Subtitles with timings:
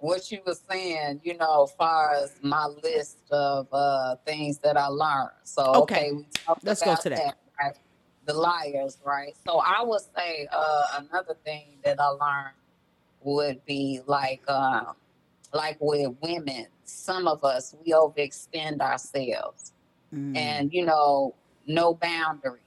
[0.00, 4.76] what you were saying, you know, as far as my list of uh things that
[4.76, 5.30] I learned.
[5.44, 6.10] So Okay.
[6.48, 7.36] okay, Let's go to that.
[7.60, 7.76] right?
[8.26, 9.34] The liars, right?
[9.46, 12.54] So I would say uh another thing that I learned
[13.22, 14.94] would be like um
[15.52, 19.72] like with women, some of us we overextend ourselves
[20.12, 20.36] Mm.
[20.36, 21.36] and you know,
[21.68, 22.64] no boundaries.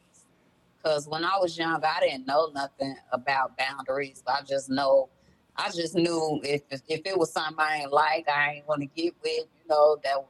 [0.77, 4.23] Because when I was young, I didn't know nothing about boundaries.
[4.27, 5.09] I just know,
[5.55, 8.87] I just knew if if, it was something I ain't like, I ain't want to
[8.87, 9.45] get with.
[9.61, 10.27] You know, that was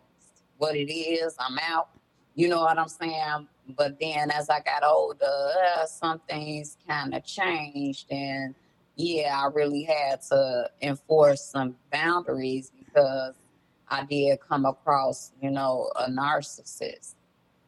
[0.57, 1.35] what it is.
[1.39, 1.89] I'm out.
[2.35, 3.47] You know what I'm saying?
[3.77, 8.53] But then as I got older, uh, some things kind of changed, and
[8.95, 13.35] yeah, I really had to enforce some boundaries because
[13.87, 17.15] I did come across, you know, a narcissist.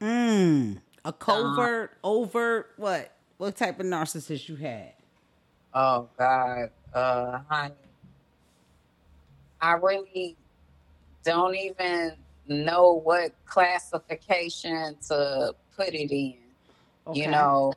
[0.01, 0.81] Mm.
[1.03, 3.11] A Uh, covert, overt, what?
[3.37, 4.93] What type of narcissist you had?
[5.75, 7.75] Oh God, uh, honey,
[9.61, 10.37] I really
[11.25, 12.13] don't even
[12.47, 16.37] know what classification to put it in.
[17.07, 17.21] Okay.
[17.21, 17.73] You know,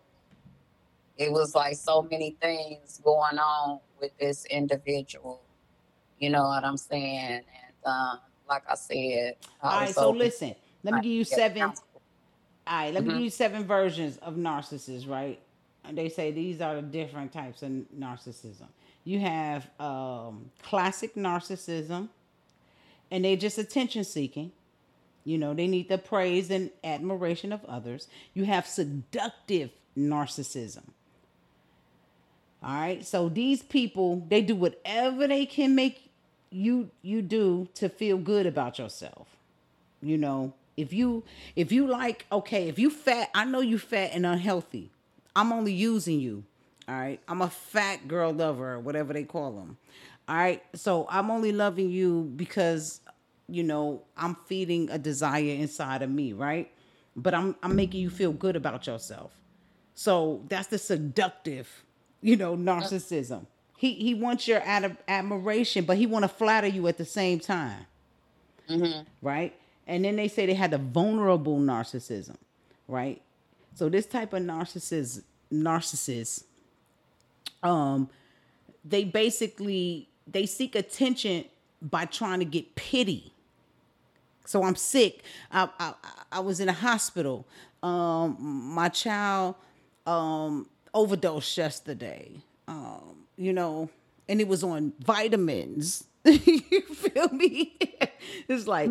[1.16, 5.42] it was like so many things going on with this individual.
[6.18, 7.42] You know what I'm saying?
[7.42, 7.44] And
[7.86, 10.54] um, like I said, All I right, was so listen.
[10.84, 11.58] Let me give you seven.
[11.60, 11.84] counsel.
[12.66, 13.14] All right, let me Mhm.
[13.14, 15.40] give you seven versions of narcissists, right?
[15.90, 18.66] They say these are the different types of narcissism.
[19.04, 22.08] You have um, classic narcissism,
[23.10, 24.52] and they're just attention seeking.
[25.24, 28.08] You know, they need the praise and admiration of others.
[28.34, 30.84] You have seductive narcissism.
[32.62, 33.04] All right.
[33.04, 36.10] So these people, they do whatever they can make
[36.50, 39.28] you you do to feel good about yourself.
[40.00, 41.24] You know, if you
[41.56, 44.90] if you like, okay, if you fat, I know you fat and unhealthy.
[45.38, 46.44] I'm only using you.
[46.88, 47.20] All right.
[47.28, 49.76] I'm a fat girl lover, or whatever they call them.
[50.28, 50.62] All right.
[50.74, 53.00] So I'm only loving you because,
[53.48, 56.70] you know, I'm feeding a desire inside of me, right?
[57.16, 59.32] But I'm I'm making you feel good about yourself.
[59.94, 61.68] So that's the seductive,
[62.20, 63.46] you know, narcissism.
[63.76, 67.38] He he wants your ad- admiration, but he want to flatter you at the same
[67.40, 67.86] time,
[68.68, 69.06] Mhm.
[69.22, 69.54] right?
[69.86, 72.36] And then they say they had the vulnerable narcissism,
[72.88, 73.20] right?
[73.78, 75.22] So this type of narcissist
[75.52, 76.42] narcissist,
[77.62, 78.10] um,
[78.84, 81.44] they basically they seek attention
[81.80, 83.32] by trying to get pity.
[84.44, 85.22] So I'm sick.
[85.52, 85.94] I I,
[86.32, 87.46] I was in a hospital.
[87.80, 89.54] Um, my child
[90.06, 92.32] um, overdosed yesterday.
[92.66, 93.90] Um, you know,
[94.28, 96.02] and it was on vitamins.
[96.46, 97.76] you feel me?
[98.48, 98.90] it's like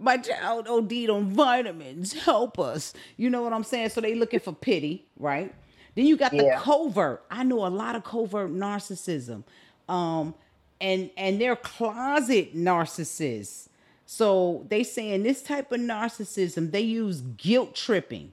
[0.00, 2.12] my child OD'd on vitamins.
[2.12, 2.94] Help us.
[3.16, 3.90] You know what I'm saying?
[3.90, 5.54] So they looking for pity, right?
[5.94, 7.24] Then you got the covert.
[7.30, 9.44] I know a lot of covert narcissism.
[9.88, 10.34] Um,
[10.80, 13.68] and and they're closet narcissists.
[14.06, 18.32] So they saying this type of narcissism, they use guilt tripping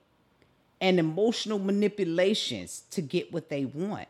[0.80, 4.08] and emotional manipulations to get what they want.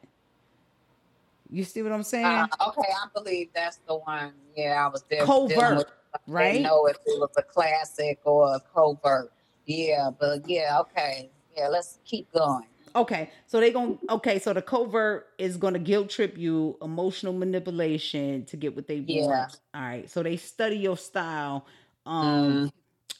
[1.55, 2.25] You see what I'm saying?
[2.25, 4.33] Uh, okay, I believe that's the one.
[4.57, 5.87] Yeah, I was there Covert, with.
[6.13, 6.51] I right?
[6.51, 9.31] didn't know if it was a classic or a covert.
[9.65, 11.29] Yeah, but yeah, okay.
[11.55, 12.65] Yeah, let's keep going.
[12.93, 16.77] Okay, so they going to okay, so the covert is going to guilt trip you,
[16.81, 19.27] emotional manipulation to get what they Yeah.
[19.27, 19.59] want.
[19.73, 21.65] All right, so they study your style,
[22.05, 22.71] um, Mm,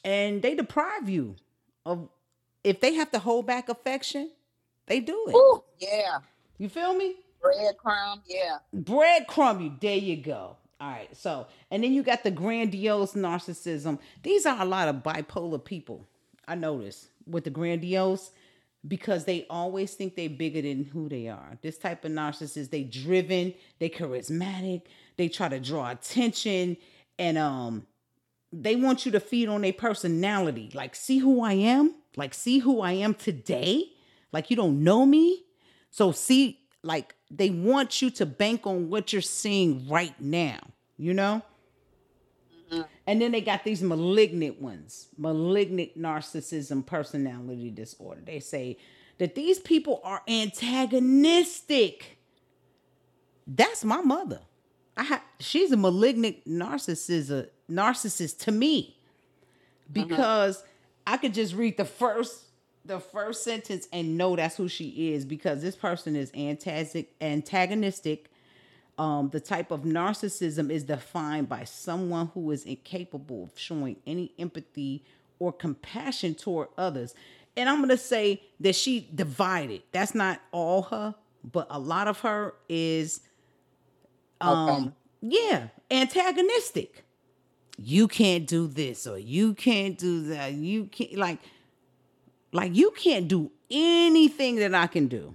[0.04, 1.36] and they deprive you
[1.86, 2.10] of
[2.62, 4.30] if they have to hold back affection,
[4.88, 5.34] they do it.
[5.36, 6.18] Ooh, yeah,
[6.58, 7.16] You feel me?
[7.42, 8.20] Breadcrumb.
[8.26, 8.58] Yeah.
[8.74, 9.72] breadcrumb you.
[9.80, 10.56] There you go.
[10.80, 11.14] All right.
[11.16, 13.98] So, and then you got the grandiose narcissism.
[14.22, 16.06] These are a lot of bipolar people.
[16.46, 18.30] I notice with the grandiose
[18.86, 21.58] because they always think they're bigger than who they are.
[21.62, 24.82] This type of narcissist, they driven, they charismatic,
[25.16, 26.76] they try to draw attention,
[27.18, 27.86] and um,
[28.52, 30.70] they want you to feed on their personality.
[30.72, 31.94] Like, see who I am.
[32.16, 33.84] Like, see who I am today.
[34.32, 35.44] Like, you don't know me.
[35.90, 40.58] So see, like they want you to bank on what you're seeing right now,
[40.96, 41.42] you know?
[42.70, 42.86] Mhm.
[43.06, 48.22] And then they got these malignant ones, malignant narcissism personality disorder.
[48.24, 48.78] They say
[49.18, 52.18] that these people are antagonistic.
[53.46, 54.40] That's my mother.
[54.96, 58.96] I ha- she's a malignant narcissist, narcissist to me
[59.92, 60.64] because
[61.06, 62.45] I could just read the first
[62.86, 68.30] the first sentence and know that's who she is because this person is antagonistic antagonistic
[68.98, 74.32] um, the type of narcissism is defined by someone who is incapable of showing any
[74.38, 75.04] empathy
[75.38, 77.14] or compassion toward others.
[77.56, 79.82] And I'm going to say that she divided.
[79.92, 83.20] That's not all her, but a lot of her is
[84.40, 87.04] um Yeah, antagonistic.
[87.78, 90.52] You can't do this or you can't do that.
[90.52, 91.40] You can't like
[92.56, 95.34] like you can't do anything that I can do.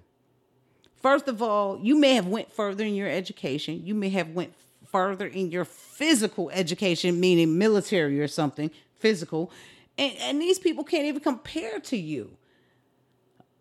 [1.02, 3.82] First of all, you may have went further in your education.
[3.86, 4.54] You may have went
[4.92, 8.70] further in your physical education, meaning military or something,
[9.00, 9.52] physical.
[9.98, 12.32] And, and these people can't even compare to you.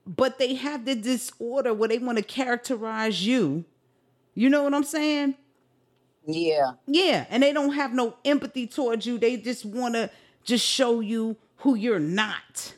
[0.07, 3.65] But they have the disorder where they want to characterize you.
[4.35, 5.35] You know what I'm saying?
[6.27, 6.73] Yeah.
[6.87, 9.19] Yeah, and they don't have no empathy towards you.
[9.19, 10.11] They just want to
[10.45, 12.75] just show you who you're not.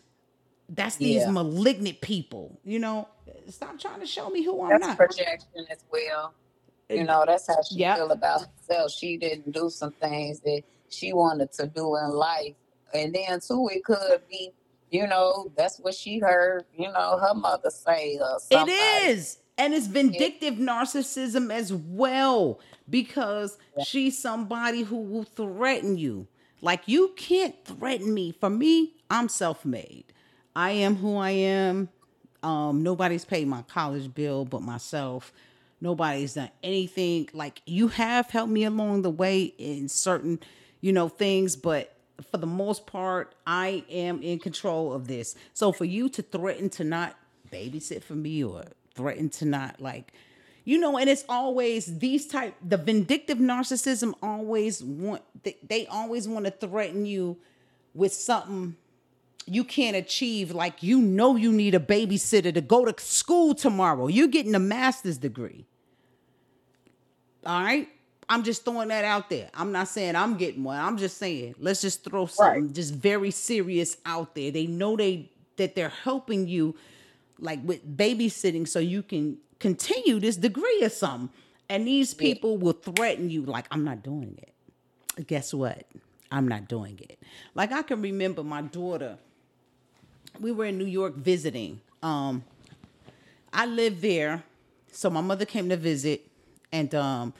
[0.68, 1.30] That's these Yeah.
[1.32, 2.60] malignant people.
[2.64, 3.08] You know,
[3.48, 4.96] stop trying to show me who I'm That's not.
[4.96, 6.34] projection as well.
[6.90, 7.96] You know, that's how she Yep.
[7.96, 8.92] feel about herself.
[8.92, 12.54] She didn't do some things that she wanted to do in life.
[12.94, 14.52] And then too, it could be,
[14.90, 18.72] you know, that's what she heard, you know, her mother say or somebody.
[18.72, 19.38] It is.
[19.58, 22.60] And it's vindictive narcissism as well
[22.90, 26.26] because she's somebody who will threaten you.
[26.60, 28.32] Like, you can't threaten me.
[28.32, 30.11] For me, I'm self made.
[30.54, 31.88] I am who I am.
[32.42, 35.32] Um, nobody's paid my college bill but myself.
[35.80, 37.28] Nobody's done anything.
[37.32, 40.40] Like, you have helped me along the way in certain,
[40.80, 41.96] you know, things, but
[42.30, 45.34] for the most part, I am in control of this.
[45.54, 47.16] So for you to threaten to not
[47.52, 48.64] babysit for me or
[48.94, 50.12] threaten to not like
[50.64, 56.26] you know and it's always these type the vindictive narcissism always want they, they always
[56.26, 57.36] want to threaten you
[57.94, 58.76] with something
[59.46, 64.06] you can't achieve like you know you need a babysitter to go to school tomorrow.
[64.08, 65.66] You're getting a master's degree.
[67.44, 67.88] All right?
[68.28, 69.50] I'm just throwing that out there.
[69.52, 70.78] I'm not saying i'm getting one.
[70.78, 74.50] I'm just saying let's just throw something just very serious out there.
[74.50, 76.74] They know they that they're helping you
[77.38, 81.30] like with babysitting so you can continue this degree or something.
[81.68, 85.26] And these people will threaten you like i'm not doing it.
[85.26, 85.84] Guess what?
[86.30, 87.18] I'm not doing it.
[87.54, 89.18] Like i can remember my daughter
[90.40, 92.42] we were in new york visiting um
[93.52, 94.42] I lived there,
[94.90, 96.26] so my mother came to visit,
[96.72, 97.34] and um,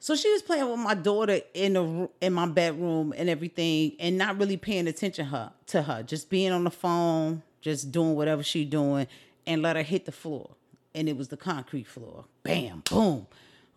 [0.00, 4.18] so she was playing with my daughter in the in my bedroom and everything, and
[4.18, 8.42] not really paying attention her to her, just being on the phone, just doing whatever
[8.42, 9.06] she doing,
[9.46, 10.50] and let her hit the floor,
[10.94, 13.26] and it was the concrete floor, bam, boom.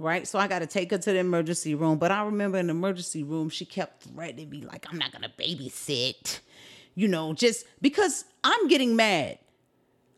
[0.01, 1.97] Right, so I got to take her to the emergency room.
[1.97, 5.31] But I remember in the emergency room, she kept threatening me, like, I'm not gonna
[5.37, 6.39] babysit,
[6.99, 9.39] you know, just because I'm getting mad.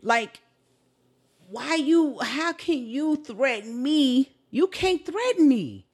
[0.02, 0.40] Like,
[1.48, 4.32] why you how can you threaten me?
[4.50, 5.86] You can't threaten me.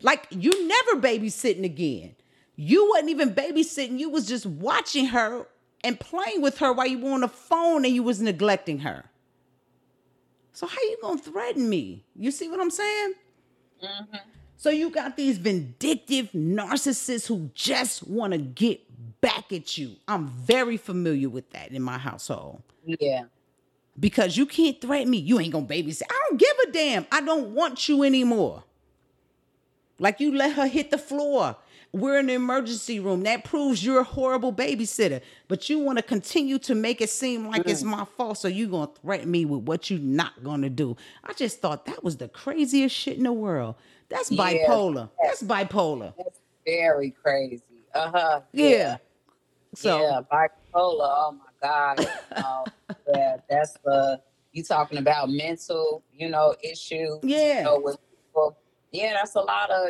[0.00, 2.16] Like you never babysitting again.
[2.56, 3.98] You wasn't even babysitting.
[3.98, 5.46] You was just watching her
[5.84, 9.04] and playing with her while you were on the phone and you was neglecting her.
[10.54, 12.06] So how you gonna threaten me?
[12.16, 13.14] You see what i'm saying
[13.82, 14.16] mm-hmm.
[14.62, 18.80] So you got these vindictive narcissists who just want to get
[19.20, 23.24] back at you i'm very familiar with that in my household Yeah.
[23.98, 25.18] because you can't threaten me.
[25.18, 26.02] You ain't gonna babysit.
[26.10, 27.06] I don't give a damn.
[27.12, 28.64] I don't want you anymore.
[29.98, 31.56] Like you let her hit the floor.
[31.92, 33.22] We're in the emergency room.
[33.24, 35.20] That proves you're a horrible babysitter.
[35.46, 37.96] But you want to continue to make it seem like it's mm.
[37.96, 38.38] my fault.
[38.38, 40.96] So you gonna threaten me with what you're not gonna do.
[41.22, 43.74] I just thought that was the craziest shit in the world.
[44.12, 44.66] That's Yeah.
[44.68, 45.10] bipolar.
[45.22, 46.14] That's bipolar.
[46.16, 47.62] That's very crazy.
[47.94, 48.40] Uh huh.
[48.52, 48.98] Yeah.
[49.74, 50.48] So yeah, bipolar.
[50.74, 52.06] Oh my God.
[52.36, 52.64] Uh,
[53.14, 54.20] yeah, that's the
[54.52, 57.18] you talking about mental, you know, issues.
[57.22, 57.58] Yeah.
[57.58, 58.56] You know, with people.
[58.90, 59.88] Yeah, that's a lot of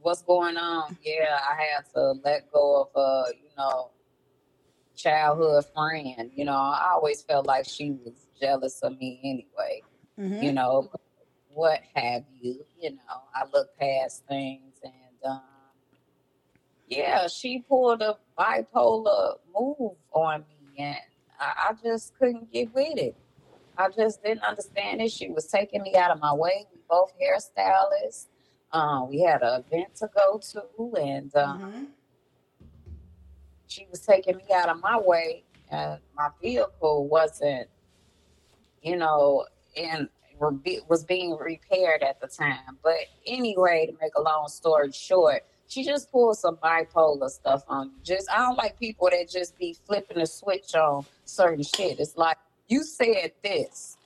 [0.00, 0.96] what's going on.
[1.02, 3.90] Yeah, I had to let go of uh, you know,
[4.96, 6.30] childhood friend.
[6.34, 9.82] You know, I always felt like she was jealous of me anyway.
[10.18, 10.42] mhm.
[10.42, 10.90] You know,
[11.54, 12.64] what have you?
[12.80, 14.92] You know, I look past things and
[15.30, 15.40] um
[16.88, 20.96] yeah, she pulled a bipolar move on me and
[21.40, 23.16] I, I just couldn't get with it.
[23.76, 25.10] I just didn't understand it.
[25.10, 26.66] She was taking me out of my way.
[26.72, 28.26] We both hairstylists.
[28.72, 31.86] Um, we had an event to go to, and um, Mhm.
[33.66, 37.68] she was taking me out of my way, and my vehicle wasn't,
[38.82, 40.08] you know, in
[40.40, 42.78] was being repaired at the time.
[42.82, 47.86] But anyway, to make a long story short, she just pulled some bipolar stuff on
[47.86, 47.96] you.
[48.02, 52.00] Just I don't like people that just be flipping the switch on certain shit.
[52.00, 52.36] It's like
[52.68, 53.96] you said this,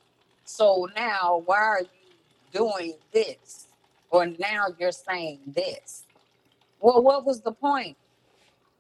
[0.45, 2.15] so now why are you
[2.53, 3.67] doing this?
[4.11, 6.05] Or now you're saying this.
[6.81, 7.97] Well, what was the point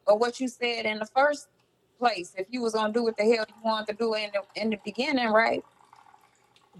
[0.07, 1.49] of what you said in the first
[1.99, 2.33] place?
[2.38, 4.71] If you was gonna do what the hell you wanted to do in the in
[4.71, 5.64] the beginning, right?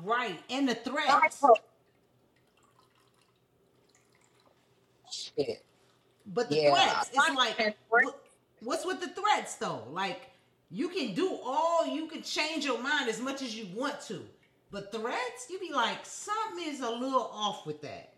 [0.03, 0.41] Right.
[0.51, 1.43] And the threats.
[5.11, 5.65] Shit.
[6.27, 7.77] But the Yeah, threats, it's like,
[8.63, 9.83] what's with the threats though?
[9.91, 10.31] Like,
[10.71, 14.23] you can do all, you can change your mind as much as you want to,
[14.71, 18.13] but threats, you be like, something is a little off with that.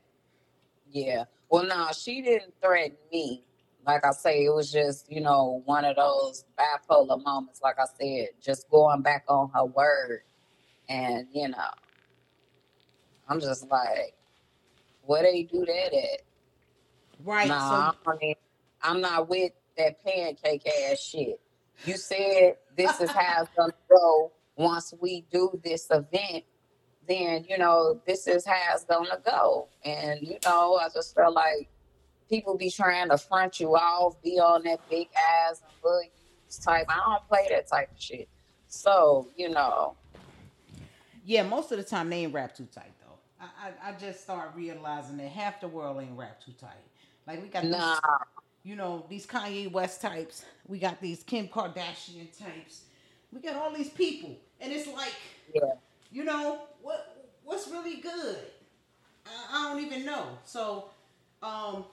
[0.91, 1.25] Yeah.
[1.51, 3.45] Well, no, she didn't threaten me.
[3.87, 7.61] Like I say, it was just, you know, one of those bipolar moments.
[7.63, 10.23] Like I said, just going back on her word.
[10.91, 11.71] And, you know,
[13.29, 14.15] I'm just like,
[15.07, 16.21] where they do that at?
[17.25, 17.49] Right.
[17.49, 18.35] Nah, I mean,
[18.83, 21.41] I'm not with that pancake ass shit.
[21.85, 26.45] You said this is how it's gonna go once we do this event.
[27.09, 31.35] Then you know this is how it's gonna go, and you know I just felt
[31.35, 31.69] like
[32.29, 35.09] people be trying to front you off, be on that big
[35.49, 36.11] ass and
[36.63, 36.87] type.
[36.89, 38.29] I don't play that type of shit.
[38.69, 40.00] So you know, so,
[41.31, 43.15] yeah, most of the time they ain't wrapped too tight though.
[43.41, 46.71] I, I, I just start realizing that half the world ain't wrapped too tight.
[47.25, 48.01] Like we got these, nah,
[48.65, 50.45] you know, these Kanye West types.
[50.67, 52.83] We got these Kim Kardashian types.
[53.33, 55.15] We got all these people, and it's like,
[55.55, 55.75] yeah,
[56.11, 58.39] you know, what what's really good?
[59.25, 60.27] I, I don't even know.
[60.45, 60.87] So,
[61.45, 61.85] um,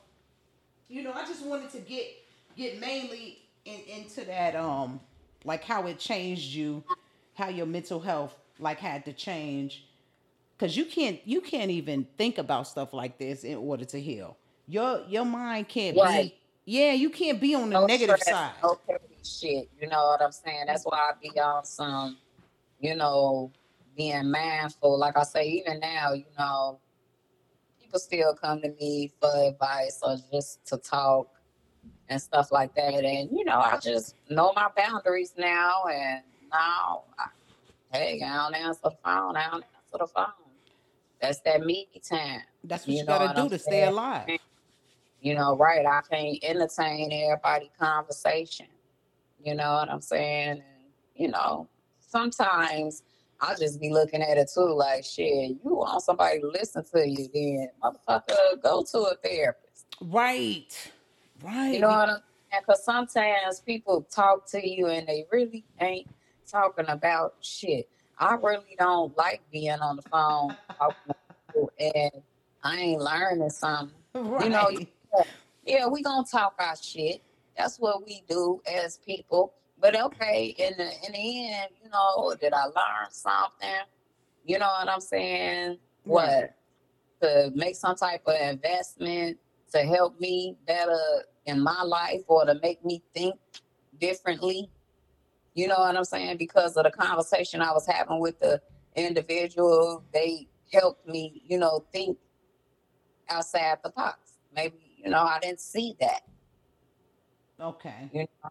[0.89, 2.07] you know, I just wanted to get
[2.55, 4.99] get mainly in, into that, um,
[5.45, 6.83] like how it changed you,
[7.35, 9.85] how your mental health like had to change,
[10.57, 14.37] because you can't you can't even think about stuff like this in order to heal.
[14.67, 16.31] Your your mind can't Right.
[16.31, 16.35] be.
[16.65, 18.53] Yeah, you can't be on the no negative stress, side.
[18.61, 18.77] no
[19.23, 19.69] shit.
[19.81, 20.65] You know what I'm saying?
[20.67, 22.17] That's why I be on some,
[22.81, 23.51] you know,
[23.95, 24.99] being mindful.
[24.99, 26.79] Like I say, even now, you know,
[27.81, 31.29] people still come to me for advice or just to talk
[32.09, 33.05] and stuff like that.
[33.05, 35.85] And you know, I just know my boundaries now.
[35.85, 36.21] And
[36.51, 37.27] now, I,
[37.97, 39.35] hey, I don't answer the phone.
[39.35, 40.25] I don't answer the phone.
[41.21, 42.41] That's that me time.
[42.63, 44.29] That's what You you, know gotta do I'm to stay alive.
[45.21, 45.85] You know, right?
[45.85, 48.67] I can't entertain everybody conversation.
[49.43, 50.49] You know what I'm saying?
[50.49, 50.63] And
[51.15, 51.67] you know,
[51.99, 53.03] sometimes
[53.41, 55.57] I just be looking at it too, like shit.
[55.63, 59.85] You want somebody to listen to you, then motherfucker, go to a therapist.
[60.01, 60.91] Right.
[61.43, 61.73] Right.
[61.73, 62.63] You know what I'm saying?
[62.65, 66.07] Because sometimes people talk to you and they really ain't
[66.47, 67.89] talking about shit.
[68.19, 71.15] I really don't like being on the phone talking to
[71.47, 72.23] people and
[72.63, 73.95] I ain't learning something.
[74.13, 74.43] right.
[74.43, 74.69] you know,
[75.65, 77.21] Yeah, we gonna talk our shit.
[77.57, 79.53] That's what we do as people.
[79.79, 83.85] But okay, in the in the end, you know, did I learn something?
[84.45, 85.77] You know what I'm saying?
[86.03, 86.55] What
[87.21, 89.37] to make some type of investment
[89.73, 93.35] to help me better in my life or to make me think
[93.99, 94.69] differently.
[95.57, 96.37] You know what I'm saying?
[96.37, 98.61] Because of the conversation I was having with the
[98.95, 102.19] individual, they helped me, you know, think
[103.27, 104.19] outside the box.
[104.55, 106.21] Maybe, you know, I didn't see that.
[107.59, 108.11] okay.
[108.13, 108.49] You know?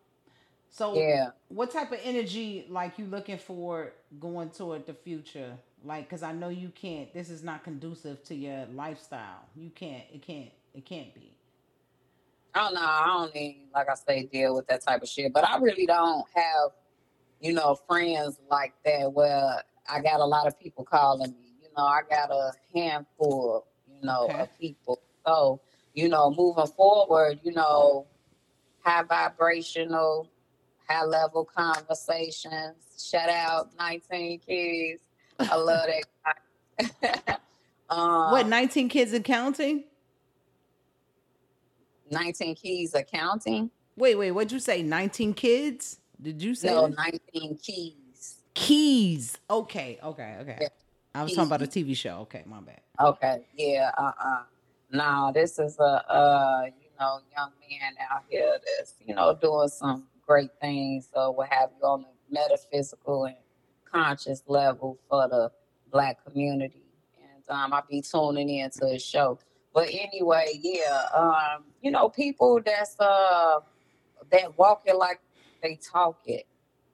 [0.68, 1.30] So Yeah.
[1.48, 5.56] what type of energy like you looking for going toward the future?
[5.84, 7.12] Like, cause I know you can't.
[7.14, 9.44] This is not conducive to your lifestyle.
[9.54, 10.04] You can't.
[10.12, 10.50] It can't.
[10.74, 11.36] It can't be.
[12.54, 12.80] Oh, I don't know.
[12.82, 15.32] I don't even, like I say, deal with that type of shit.
[15.32, 16.72] But I really don't have,
[17.40, 21.52] you know, friends like that where I got a lot of people calling me.
[21.62, 24.40] You know, I got a handful, you know, Okay.
[24.40, 25.00] of people.
[25.26, 25.60] So,
[25.94, 28.06] you know, moving forward, you know,
[28.80, 30.30] high vibrational,
[30.88, 32.76] high level conversations.
[32.98, 35.02] Shout out 19 kids.
[35.38, 36.04] I love that
[37.90, 38.46] um, what?
[38.46, 39.84] Nineteen kids and counting?
[42.10, 43.70] 19 keys accounting?
[43.96, 44.30] Wait, wait.
[44.30, 44.82] What'd you say?
[44.82, 45.98] Nineteen kids?
[46.20, 46.96] Did you say No, that?
[47.32, 48.36] 19 keys.
[48.54, 49.38] keys?
[49.50, 49.98] Okay.
[50.02, 50.36] Okay.
[50.40, 50.58] Okay.
[50.60, 50.68] Yeah.
[51.14, 52.18] I was talking about a TV show.
[52.22, 52.80] Okay, my bad.
[53.00, 54.42] Okay, yeah, uh-uh.
[54.92, 55.82] No, this is a,
[56.12, 61.34] uh, you know, young man out here that's, you know, doing some great things or
[61.34, 62.08] what have you on the
[62.38, 63.36] metaphysical and
[63.90, 65.50] conscious level for the
[65.90, 66.82] black community.
[67.18, 69.38] And um, I'll be tuning into his show.
[69.72, 73.60] But anyway, yeah, um, you know, people that's uh
[74.30, 75.20] that walk it like
[75.66, 76.46] they talk it.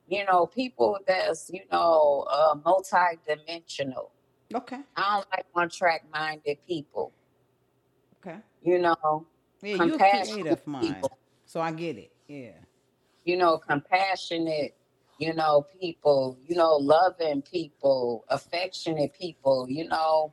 [0.08, 4.10] You know, people that's, you know, uh multi-dimensional.
[4.54, 4.80] Okay.
[4.96, 7.12] I don't like one track minded people.
[8.20, 8.38] Okay.
[8.62, 9.26] You know,
[9.62, 11.18] Yeah, you're Compassionate creative mind, people.
[11.46, 12.12] so I get it.
[12.28, 12.52] Yeah.
[13.24, 14.74] you know, compassionate,
[15.18, 20.32] you know, people, you know, loving people, affectionate people, you know.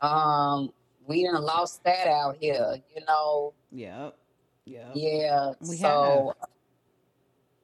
[0.00, 0.72] Um,
[1.06, 3.54] we didn't lost that out here, you know.
[3.72, 4.16] Yep.
[4.66, 4.90] Yep.
[4.94, 5.52] Yeah.
[5.68, 6.34] We so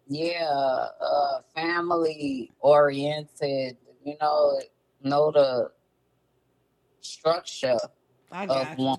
[0.08, 4.60] yeah, uh family oriented, you know,
[5.02, 5.70] know the
[7.00, 7.78] structure
[8.30, 8.84] I of got you.
[8.84, 8.98] one.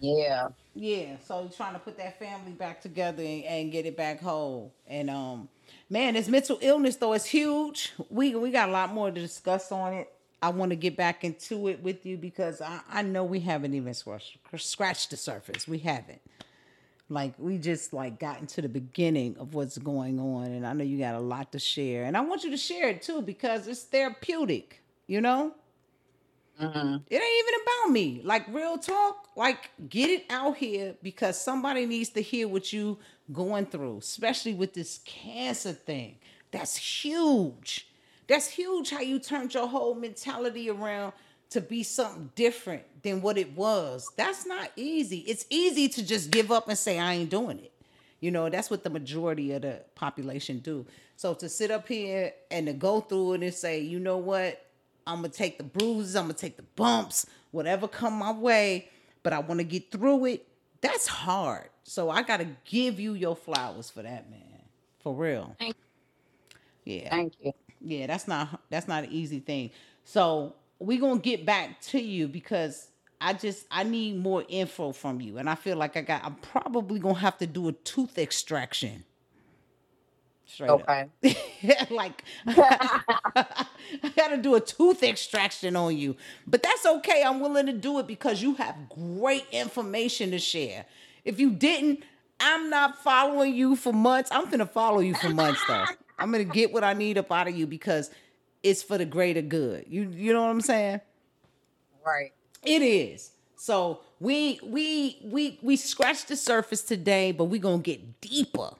[0.00, 0.48] Yeah.
[0.74, 4.74] Yeah, so trying to put that family back together and, and get it back whole.
[4.88, 5.48] And um,
[5.88, 7.92] man, this mental illness though is huge.
[8.10, 10.12] We we got a lot more to discuss on it.
[10.42, 13.72] I want to get back into it with you because I, I know we haven't
[13.74, 15.66] even scratched, scratched the surface.
[15.68, 16.20] We haven't.
[17.08, 20.84] Like we just like gotten to the beginning of what's going on, and I know
[20.84, 23.68] you got a lot to share, and I want you to share it too because
[23.68, 24.82] it's therapeutic.
[25.06, 25.54] You know.
[26.58, 28.20] hmm It ain't even about me.
[28.24, 32.98] Like real talk, like get it out here because somebody needs to hear what you
[33.32, 36.16] going through, especially with this cancer thing.
[36.52, 37.88] That's huge.
[38.28, 41.12] That's huge how you turned your whole mentality around
[41.54, 44.10] to be something different than what it was.
[44.16, 45.20] That's not easy.
[45.20, 47.72] It's easy to just give up and say I ain't doing it.
[48.20, 50.86] You know, that's what the majority of the population do.
[51.16, 54.64] So to sit up here and to go through it and say, you know what,
[55.06, 58.90] I'm gonna take the bruises, I'm gonna take the bumps, whatever come my way,
[59.22, 60.46] but I want to get through it.
[60.80, 61.68] That's hard.
[61.84, 64.42] So I gotta give you your flowers for that, man.
[65.00, 65.56] For real.
[65.58, 65.76] Thank,
[66.84, 67.10] Yeah.
[67.10, 67.52] thank you.
[67.80, 69.70] Yeah, that's not that's not an easy thing.
[70.04, 72.88] So we gonna get back to you because
[73.20, 76.34] I just I need more info from you, and I feel like I got I'm
[76.36, 79.04] probably gonna have to do a tooth extraction.
[80.46, 80.82] Straight up.
[80.82, 81.36] Okay.
[81.90, 83.66] like I
[84.16, 86.16] gotta do a tooth extraction on you.
[86.46, 87.22] But that's okay.
[87.24, 90.84] I'm willing to do it because you have great information to share.
[91.24, 92.04] If you didn't,
[92.40, 94.30] I'm not following you for months.
[94.32, 95.84] I'm gonna follow you for months though.
[96.18, 98.10] I'm gonna get what I need up out of you because
[98.64, 99.84] it's for the greater good.
[99.88, 101.00] You you know what I'm saying?
[102.04, 102.32] Right.
[102.64, 103.30] It is.
[103.56, 108.70] So we we we we scratched the surface today, but we're gonna get deeper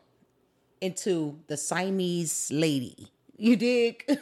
[0.81, 3.09] into the Siamese lady.
[3.37, 4.05] You dig?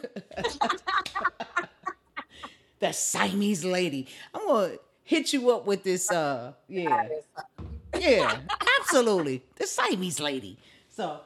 [2.80, 4.08] the Siamese lady.
[4.34, 7.08] I'm gonna hit you up with this uh yeah.
[7.98, 8.38] Yeah,
[8.80, 9.42] absolutely.
[9.56, 10.58] The Siamese lady.
[10.88, 11.20] So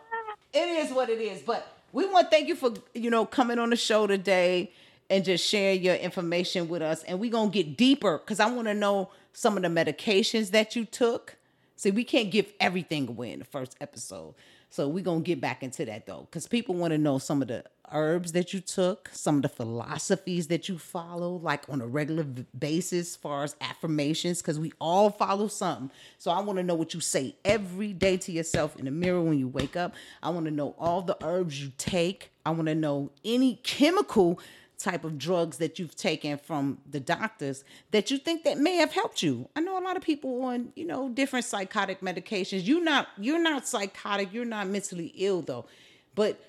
[0.52, 1.40] it is what it is.
[1.42, 4.70] But we want to thank you for you know coming on the show today
[5.08, 7.02] and just sharing your information with us.
[7.04, 10.76] And we're gonna get deeper because I want to know some of the medications that
[10.76, 11.36] you took.
[11.74, 14.34] See, we can't give everything away in the first episode.
[14.76, 16.26] So we're gonna get back into that though.
[16.30, 19.48] Because people want to know some of the herbs that you took, some of the
[19.48, 24.74] philosophies that you follow, like on a regular basis, as far as affirmations, because we
[24.78, 25.90] all follow something.
[26.18, 29.22] So I want to know what you say every day to yourself in the mirror
[29.22, 29.94] when you wake up.
[30.22, 32.30] I want to know all the herbs you take.
[32.44, 34.38] I want to know any chemical
[34.78, 38.92] type of drugs that you've taken from the doctors that you think that may have
[38.92, 39.48] helped you.
[39.56, 42.66] I know a lot of people on, you know, different psychotic medications.
[42.66, 45.66] You're not you're not psychotic, you're not mentally ill though.
[46.14, 46.40] But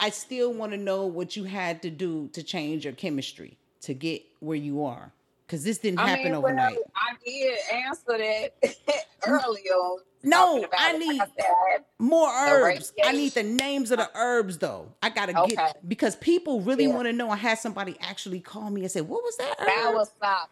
[0.00, 3.94] I still want to know what you had to do to change your chemistry to
[3.94, 5.12] get where you are.
[5.54, 6.74] Cuz this didn't I happen mean, overnight.
[6.74, 10.02] well, I did answer that earlier.
[10.24, 12.92] No, I need- I said, More herbs.
[13.04, 14.92] I need the names of the uh, herbs though.
[15.00, 15.54] I gotta Okay.
[15.54, 16.94] get because people really Yeah.
[16.94, 17.30] want to know.
[17.30, 20.50] I had somebody actually call me and say, "What was that?" herb?" Sour sop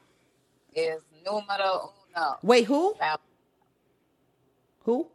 [0.72, 2.38] is numero uno.
[2.42, 2.94] Wait, who?
[3.00, 3.18] Sour,
[4.84, 5.08] Who?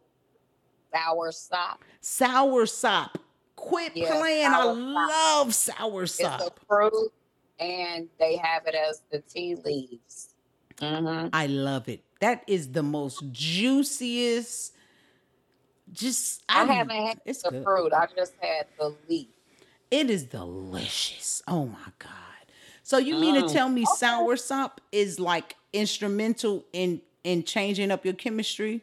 [0.92, 1.82] sour sop.
[2.02, 3.16] Sour sop.
[3.56, 4.46] Quit Yeah, playing.
[4.48, 7.10] I sour love sour It's a fruit,
[7.60, 10.34] and they have it as the tea leaves.
[10.80, 12.04] hmm I love it.
[12.20, 14.74] That is the most juiciest.
[15.92, 17.64] Just I I, haven't had it's the good.
[17.64, 17.92] fruit.
[17.92, 19.28] I just had the leaf.
[19.90, 21.42] It is delicious.
[21.48, 22.12] Oh my god.
[22.82, 23.52] So you mean to Mm.
[23.52, 23.86] tell me Okay.
[23.86, 28.82] sour sop is like instrumental in in changing up your chemistry?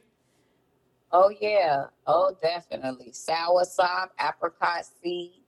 [1.12, 1.88] Oh yeah.
[2.08, 3.12] Oh definitely.
[3.14, 5.45] Sour sop, apricot seeds.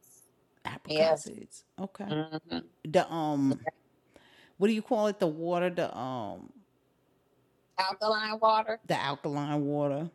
[0.75, 1.23] Apricot Yes.
[1.23, 1.63] seeds.
[1.79, 2.03] Okay.
[2.05, 3.59] hmm The um
[4.57, 5.19] what do you call it?
[5.19, 6.51] The water, the um
[7.79, 8.79] Alkaline water.
[8.87, 10.09] the alkaline water.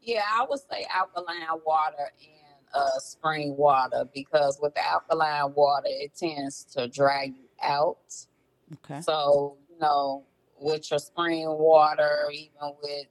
[0.00, 5.88] Yeah, I would say alkaline water and uh, spring water because with the alkaline water,
[5.88, 7.98] it tends to dry you out.
[8.74, 9.00] Okay.
[9.02, 10.24] So, you know,
[10.58, 13.06] with your spring water, even with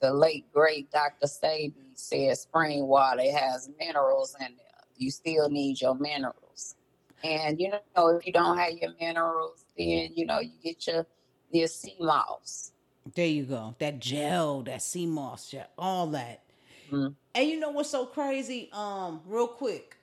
[0.00, 1.26] the late great Dr.
[1.26, 4.65] Sebi said spring water has minerals in it.
[4.96, 6.76] You still need your minerals.
[7.22, 11.06] And you know, if you don't have your minerals, then you know, you get your
[11.50, 12.72] your sea moss.
[13.14, 13.74] There you go.
[13.78, 16.42] That gel, that sea moss gel, all that.
[16.90, 17.14] Mhm.
[17.34, 18.68] And you know what's so crazy?
[18.72, 19.96] Um, real quick,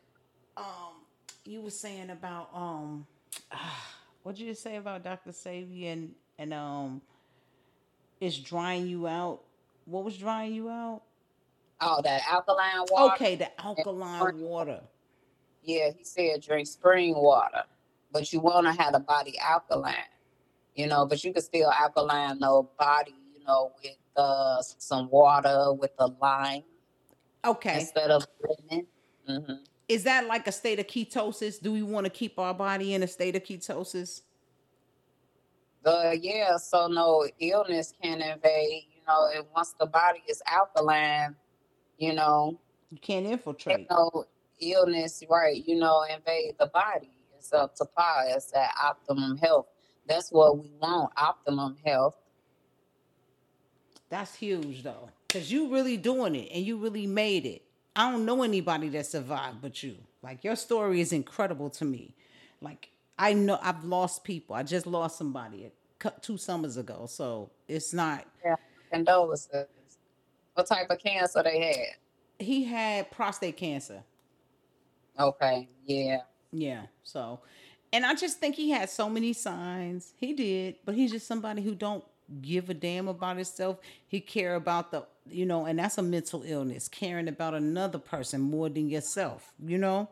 [0.58, 1.03] um,
[1.45, 3.06] you were saying about um,
[4.23, 5.32] what did you say about Dr.
[5.32, 7.01] Sebi and and um,
[8.19, 9.41] it's drying you out.
[9.86, 11.01] What was drying you out?
[11.81, 13.15] Oh, that alkaline water.
[13.15, 14.81] Okay, the alkaline water.
[15.63, 17.63] Yeah, he said drink spring water,
[18.12, 19.95] but you want to have the body alkaline,
[20.75, 21.05] you know.
[21.05, 26.07] But you can still alkaline the body, you know, with uh, some water with a
[26.21, 26.63] lime
[27.45, 27.79] Okay.
[27.79, 28.25] instead of
[28.69, 28.88] lemon.
[29.27, 29.53] hmm
[29.88, 31.62] Is that like a state of ketosis?
[31.62, 34.21] Do we want to keep our body in a state of ketosis?
[35.86, 38.83] Uh, yeah, so no illness can invade.
[38.95, 41.36] You know, and once the body is alkaline,
[42.03, 42.59] you know,
[42.91, 43.87] You can't infiltrate.
[43.89, 44.25] no
[44.59, 45.63] illness, right?
[45.65, 47.09] You know, invade the body.
[47.37, 48.25] It's up to par.
[48.27, 49.67] It's that optimum health.
[50.07, 52.15] That's what we want, optimum health.
[54.09, 55.09] That's huge though.
[55.29, 57.63] Cause you really doing it and you really made it.
[57.95, 59.95] I don't know anybody that survived but you.
[60.21, 62.13] Like your story is incredible to me.
[62.61, 64.55] Like I know I've lost people.
[64.55, 65.71] I just lost somebody
[66.21, 67.05] two summers ago.
[67.07, 68.55] So it's not Yeah.
[68.91, 69.65] Condolences.
[70.53, 71.95] What type of cancer they had?
[72.39, 74.03] he had prostate cancer.
[75.19, 76.19] Okay, yeah.
[76.51, 76.83] Yeah.
[77.03, 77.39] So,
[77.91, 80.13] and I just think he had so many signs.
[80.17, 82.03] He did, but he's just somebody who don't
[82.41, 83.77] give a damn about himself.
[84.07, 88.41] He care about the, you know, and that's a mental illness, caring about another person
[88.41, 90.09] more than yourself, you know?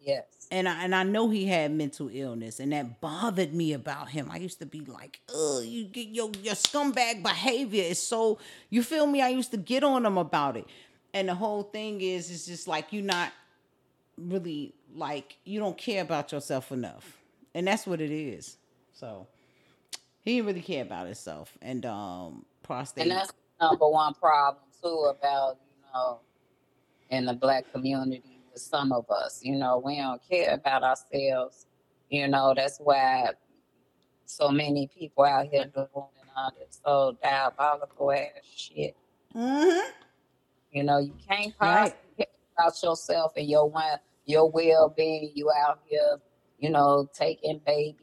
[0.00, 0.39] Yes.
[0.52, 4.28] And I and I know he had mental illness, and that bothered me about him.
[4.30, 8.82] I used to be like, "Oh, you get your your scumbag behavior is so." You
[8.82, 9.22] feel me?
[9.22, 10.66] I used to get on him about it,
[11.14, 13.32] and the whole thing is, is just like you're not
[14.18, 17.16] really like you don't care about yourself enough,
[17.54, 18.56] and that's what it is.
[18.92, 19.28] So
[20.22, 23.02] he didn't really care about himself, and um, prostate.
[23.02, 26.20] And that's number one problem too about, you know,
[27.10, 29.40] in the black community with some of us.
[29.42, 31.66] You know, we don't care about ourselves.
[32.08, 33.30] You know, that's why
[34.24, 38.96] so many people out here doing all this so diabolical ass shit.
[39.34, 39.90] mm-hmm.
[40.70, 41.92] You know, you can't Right.
[41.92, 42.26] possibly care
[42.58, 45.32] about yourself and your one your well being.
[45.34, 46.18] You out here,
[46.58, 47.96] you know, taking babies,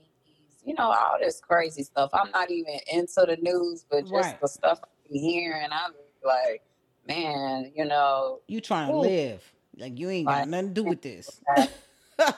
[0.65, 2.09] you know, all this crazy stuff.
[2.13, 4.41] I'm not even into the news, but just Right.
[4.41, 5.93] the stuff I'm hearing, I'm
[6.25, 6.63] like,
[7.07, 9.01] man, you know, You trying to Ooh.
[9.01, 11.39] live like you ain't got Like- nothing to do with this.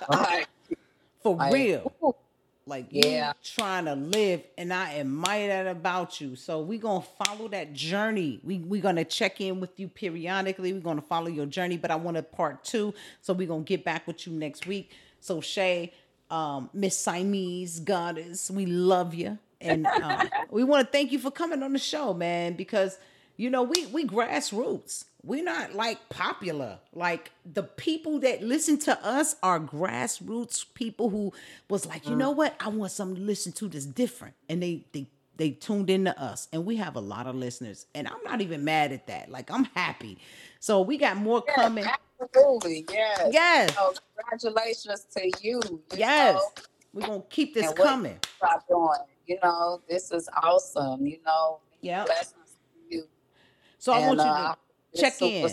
[0.10, 0.48] like,
[1.24, 1.92] For like, real.
[2.04, 2.16] ooh,
[2.66, 3.30] Like Yeah.
[3.30, 6.36] you trying to live, and I admire that about you.
[6.36, 8.40] So we gonna follow that journey.
[8.44, 10.72] We we gonna check in with you periodically.
[10.74, 13.84] We're gonna follow your journey, but I want a part two, so we gonna get
[13.84, 14.92] back with you next week.
[15.20, 15.92] So Shay,
[16.30, 21.32] um, Miss Siamese Goddess, we love you, and um, we want to thank you for
[21.32, 22.54] coming on the show, man.
[22.54, 22.98] Because
[23.36, 25.06] you know we we grassroots.
[25.24, 26.80] We're not like popular.
[26.94, 31.34] Like the people that listen to us are grassroots people who
[31.70, 32.56] was like, you know what?
[32.60, 34.36] I want something to listen to that's different.
[34.50, 36.48] And they they they tuned into us.
[36.54, 37.86] And we have a lot of listeners.
[37.96, 39.30] And I'm not even mad at that.
[39.30, 40.20] Like I'm happy.
[40.60, 41.86] So we got more yes, coming.
[42.22, 43.30] absolutely, yes.
[43.34, 43.76] Yes.
[43.76, 45.62] So congratulations to you.
[45.66, 46.36] you Yes.
[46.36, 48.20] know, We're gonna keep this coming.
[48.70, 48.90] doing.
[49.28, 51.06] You know, this is awesome.
[51.06, 51.60] You know,
[52.92, 53.04] to.
[53.78, 54.56] So I want you to uh,
[54.96, 55.50] check in.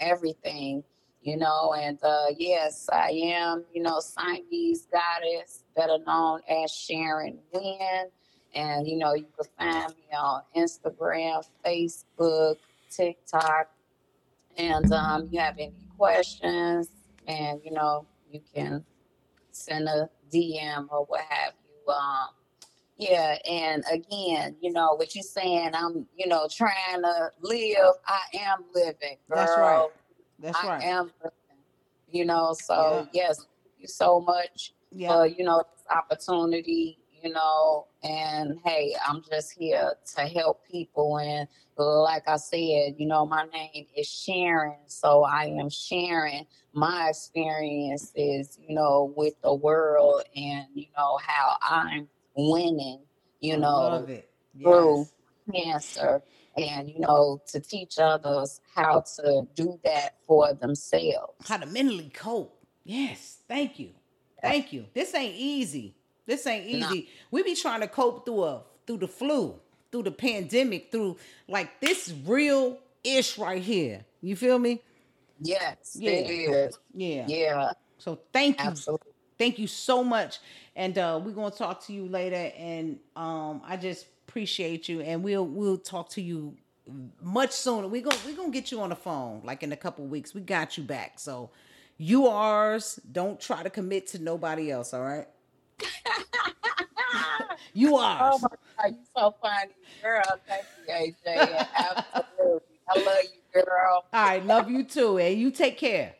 [0.00, 0.82] Everything,
[1.22, 7.38] you know, and uh yes, I am, you know, Siamese goddess, better known as Sharon
[7.52, 8.06] Wynn.
[8.54, 12.56] And you know, you can find me on Instagram, Facebook,
[12.90, 13.70] TikTok.
[14.56, 16.88] And um you have any questions,
[17.26, 18.84] and you know, you can
[19.52, 21.92] send a DM or what have you.
[21.92, 22.28] Um
[23.00, 27.94] yeah, and again, you know, what you're saying, I'm, you know, trying to live.
[28.06, 29.36] I am living, girl.
[29.38, 29.88] That's right.
[30.38, 30.82] That's I right.
[30.84, 31.36] am living.
[32.12, 35.08] You know, so yes, thank you so much Yeah.
[35.14, 41.18] for, you know, this opportunity, you know, and hey, I'm just here to help people.
[41.18, 44.76] And like I said, you know, my name is Sharon.
[44.86, 51.56] So I am sharing my experiences, you know, with the world and, you know, how
[51.62, 53.02] I'm winning,
[53.40, 54.30] you know, it.
[54.62, 55.08] through
[55.52, 56.22] cancer
[56.56, 62.10] and you know to teach others how to do that for themselves how to mentally
[62.14, 62.56] cope.
[62.84, 63.90] Yes, thank you,
[64.42, 64.86] thank you.
[64.94, 65.96] This ain't easy.
[66.26, 66.88] This ain't No.
[66.90, 67.08] easy.
[67.30, 69.60] We be trying to cope through a through the flu,
[69.92, 71.16] through the pandemic, through
[71.48, 74.04] like this real ish right here.
[74.22, 74.82] You feel me?
[75.40, 76.10] yes Yeah.
[76.10, 77.26] it is Yeah.
[77.28, 80.38] yeah So thank you, absolutely thank you so much,
[80.76, 82.52] and uh, we're gonna talk to you later.
[82.56, 86.54] And um, I just appreciate you, and we'll we'll talk to you
[87.22, 87.88] much sooner.
[87.88, 90.34] We gonna we gonna get you on the phone like in a couple weeks.
[90.34, 91.18] We got you back.
[91.18, 91.50] So
[91.96, 93.00] you ours.
[93.10, 94.94] Don't try to commit to nobody else.
[94.94, 95.26] All right.
[97.72, 98.48] You oh my
[98.78, 99.70] god you so funny
[100.02, 104.44] girl thank you aj absolutely i love you girl All right.
[104.44, 106.14] Love you too, and you take care.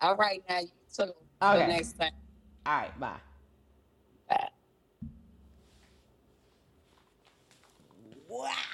[0.00, 1.66] all right now you too Okay.
[1.66, 2.12] Next time
[2.70, 3.00] All right.
[3.00, 3.18] Bye.
[4.28, 4.48] Bye.
[8.28, 8.69] Wow.